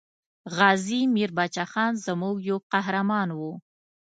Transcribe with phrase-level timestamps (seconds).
[0.55, 3.53] غازي میر بچه خان زموږ یو قهرمان وو.